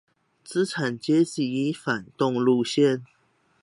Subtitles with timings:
[0.43, 3.03] 資產階級反動路線